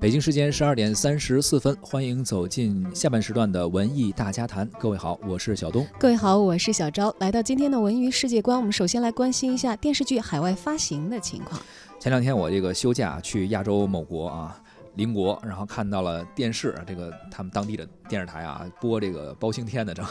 [0.00, 4.68] 北京时间十二点三十四分，欢迎走进下半时段的文艺大家谈。
[4.80, 5.86] 各位好，我是小东。
[5.96, 7.14] 各位好，我是小昭。
[7.20, 11.60] 来到今天的文娱世界观，我们首先来关心一下电视剧海外发行的情况。
[12.00, 14.60] 前两天我这个休假去亚洲某国啊，
[14.96, 20.04] 邻国，然后看到了电视，这个他们当地的电视台啊播这个包青天的正，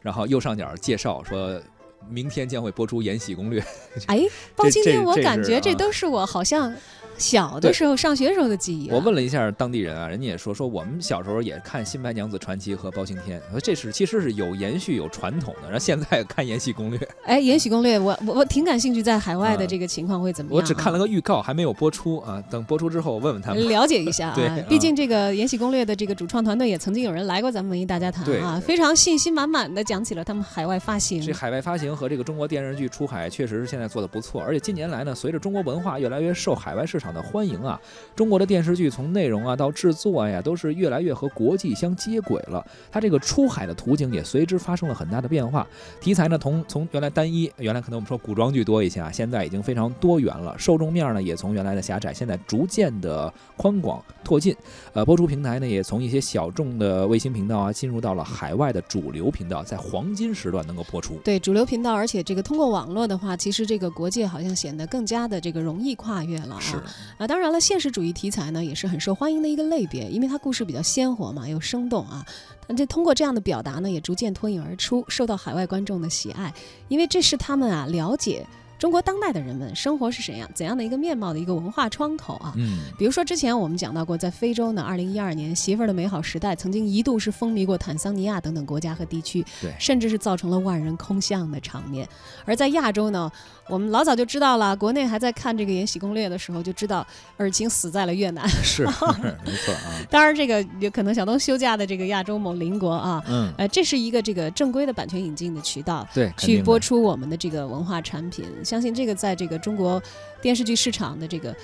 [0.00, 1.60] 然后右上角介绍说，
[2.08, 3.60] 明天将会播出《延禧攻略》。
[4.06, 4.22] 哎，
[4.56, 6.74] 包青天，我感觉这这都是我好像。
[7.16, 8.90] 小的时候上学时候的记忆。
[8.90, 15.62] 我问了一下当地人啊，人家也说说我们小时候也看《新白娘子传奇》和包青天，这是其实是有延续有传统的。
[15.64, 20.56] 然后现在看《延禧攻略》， 哎，《延禧攻略》，我我我挺感兴趣，在海外的这个情况会怎么样？
[20.56, 22.42] 我只看了个预告，还没有播出啊。
[22.50, 24.34] 等播出之后，我问问他们，了解一下啊。
[24.36, 31.20] 对，毕竟这个《延禧攻略》的这个主创团队也曾经有人来过咱们文艺大家谈啊，非常信心满满的讲起了他们海外发行。
[31.20, 34.42] 这海外发行和这个中国电视剧出海，确实是现在做的不错。
[34.42, 37.78] 而且近年来呢，随着中国文化越来越受海外市场场的欢迎啊。
[38.16, 42.64] 中国的电视剧从内容啊到制作呀，都是越来越和国际相接轨了。
[42.90, 45.66] 它这个出海的途径也随之发生了很大的变化。
[46.00, 50.58] 题材呢，从从原来单一，原来可能我们说古装剧多一些啊，现在已经非常多元了。
[50.58, 54.56] 受众面呢，也从原来的狭窄，现在逐渐的宽广拓进。
[54.94, 61.16] 呃，播出平台呢，也从一些小众的卫星频道啊，进入到了海外的主流频道，在黄金时段能够播出。
[61.24, 66.60] 对主流频道，而且这个通过网络的话，其实这个国界好像显得更加的这个容易跨越了啊。
[66.60, 66.76] 是
[67.16, 72.24] 啊，当然了，现实主义题材呢也是很受欢迎的一个类别，因为它故事比较鲜活嘛，又生动啊。
[72.66, 76.52] 那这通过这样的表达呢，也逐渐脱颖而出，受到海外观众的喜爱，
[76.88, 78.46] 因为这是他们啊了解。
[78.78, 82.52] 中国当代的人们生活是怎样怎样的一个面貌的一个文化窗口啊？
[82.56, 92.06] 嗯，比如说之前我们讲到过，在非洲呢，二零一二年《媳妇儿的美好时代》曾经一度是风靡过坦桑尼亚等等国家和地区，对，甚至是造成了万人空巷的场面。
[92.44, 93.30] 而在亚洲呢，
[93.68, 98.84] 我们老早就知道了，国内还在看这个《延禧攻略》的时候就知道尔晴死在了越南，是
[99.46, 100.04] 没错啊。
[100.10, 108.44] 当然，这个有可能小东休假的这个亚洲某邻国啊，嗯，呃，这是一个这个正规的版权引进的渠道，对，去播出我们的这个文化产品。
[108.64, 109.58] 相信这个在这个。
[109.64, 110.02] 中国
[110.42, 111.56] 电视剧市场的这个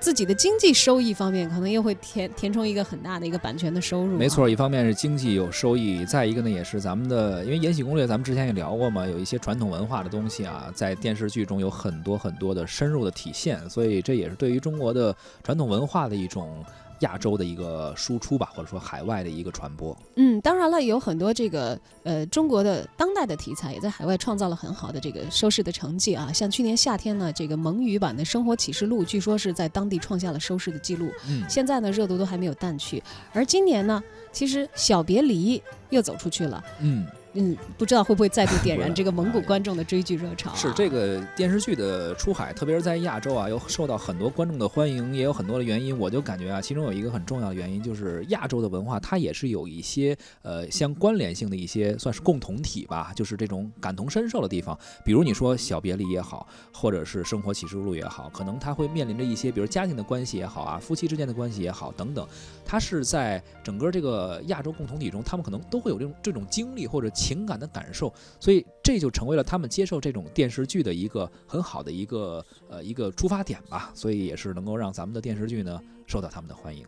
[0.00, 4.18] 自己的经济收益方面，可能又会填填充一个很大的一个版权的收入。
[4.18, 16.64] 没错，一方面是经济有收益，再一个呢，也是咱们的，因为《延禧攻略》咱们之前也聊过嘛，有一些传统文化的东西啊，在电视剧中有很多很多的深入的体现，所以这也是对于中国的传统文化的一种。
[17.00, 19.96] 亚洲的一个输出吧，或者说海外的一个传播。
[20.16, 26.32] 嗯，当然了，有很多这个呃中国的当代的题材也在海外创造了很好的这个收视的成绩啊。
[26.32, 31.10] 像去年夏天呢，这个蒙语版的《生活启示录》据说是在当地创下了收视的记录。
[31.28, 33.02] 嗯，现在呢热度都还没有淡去。
[33.32, 35.58] 而今年呢，其实《小别离》
[35.90, 36.62] 又走出去了。
[36.80, 37.06] 嗯。
[37.38, 40.52] 嗯，不知道会不会再度点燃 这个蒙古观众的追剧热潮？
[40.56, 45.96] 是这个电视剧的出海，特别是在亚洲啊，有受到很多观众的欢迎，也有很多的原因。
[45.96, 54.76] 我就感觉啊，其中有一个很重要的原因，就是亚洲的文化它也是有一些呃相关联性的一些算是共同体吧，就是这种感同身受的地方。
[55.04, 56.44] 比如你说《小别离》也好，
[56.74, 62.26] 或者是《生活启示录》也好，可能它会面临着一些，比如家庭的关系也好啊，夫妻之间的关系也好等等，
[62.64, 68.12] 它是在整个这个亚洲共同体中，他们可能都会有这种这种经历或者情感的感受。
[68.40, 76.86] 所以这就成为了他们接受这种电视剧的一个很好的一个呃一个出发点吧，所以也是能够让咱们的电视剧呢受到他们的欢迎。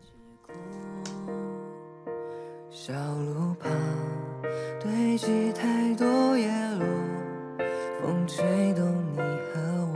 [2.71, 3.69] 小路旁
[4.81, 6.07] 堆积太多
[6.37, 6.47] 叶
[6.79, 6.85] 落，
[8.01, 9.59] 风吹动你和
[9.93, 9.95] 我，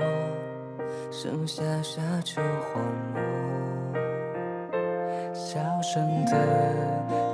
[1.12, 2.84] 剩下沙丘荒
[3.14, 3.18] 漠，
[5.34, 6.32] 小声的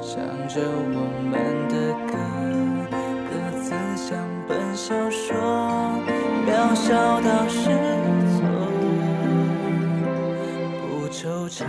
[0.02, 1.34] 唱着我们
[1.68, 1.76] 的
[2.08, 3.01] 歌。
[3.96, 4.18] 像
[4.48, 5.34] 本小说，
[6.46, 7.70] 渺小到失
[8.36, 8.40] 措，
[10.82, 11.64] 不惆怅，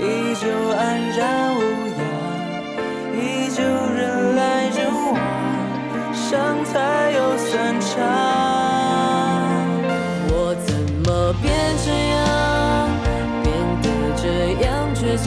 [0.00, 0.02] 依
[0.40, 0.42] 旧
[0.76, 0.80] 安
[1.16, 1.20] 然
[1.56, 1.58] 无
[1.96, 2.00] 恙，
[3.16, 3.18] 依
[3.50, 5.14] 旧人来人往，
[6.12, 6.72] 伤才
[7.12, 7.90] 又散场。
[10.28, 10.32] 我
[10.64, 10.68] 怎
[11.04, 11.08] 么
[11.42, 11.44] 变
[11.84, 12.22] 这样，
[13.42, 13.44] 变
[13.82, 13.84] 得
[14.16, 14.24] 这
[14.64, 15.26] 样倔强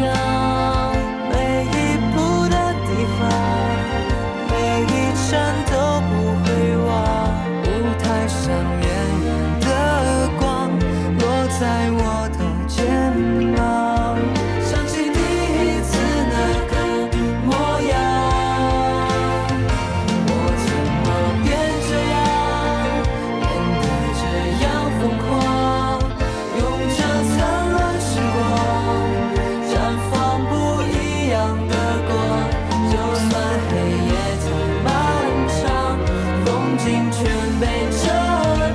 [37.12, 38.08] 全被遮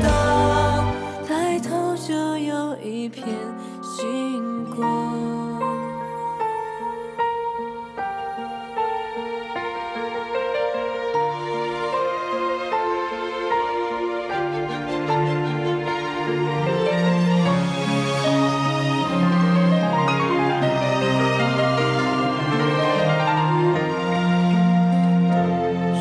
[0.02, 0.86] 挡
[1.26, 3.26] 抬头就有一片
[3.82, 5.62] 星光。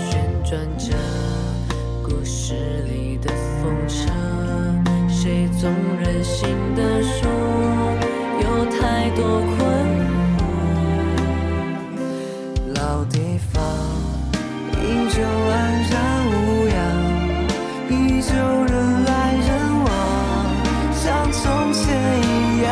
[0.10, 1.21] 旋转着
[2.12, 2.54] 故事
[2.84, 3.32] 里的
[3.64, 4.12] 风车
[5.08, 7.22] 谁总任性的说
[8.42, 9.58] 有太多困
[10.36, 10.40] 惑
[12.76, 13.18] 老地
[13.54, 13.64] 方
[14.74, 15.56] 依旧安
[15.90, 15.94] 然
[16.28, 16.76] 无恙
[17.90, 17.92] 依
[18.22, 18.30] 旧
[18.66, 18.74] 人
[19.06, 19.10] 来
[19.48, 19.50] 人
[19.86, 19.88] 往
[20.94, 21.42] 像从
[21.72, 21.82] 前
[22.20, 22.30] 一
[22.64, 22.70] 样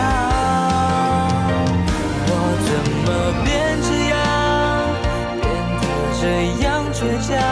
[2.28, 2.30] 我
[2.68, 2.70] 怎
[3.06, 3.08] 么
[3.46, 3.48] 变
[3.88, 4.14] 这样
[5.42, 5.48] 变
[5.80, 5.84] 得
[6.20, 6.24] 这
[6.66, 7.49] 样倔强？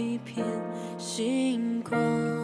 [0.00, 0.42] 一片
[0.96, 2.39] 星光